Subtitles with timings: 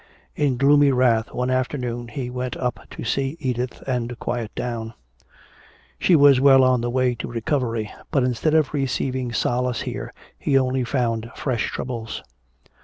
[0.35, 4.95] In gloomy wrath one afternoon he went up to see Edith and quiet down.
[5.99, 10.57] She was well on the way to recovery, but instead of receiving solace here he
[10.57, 12.23] only found fresh troubles.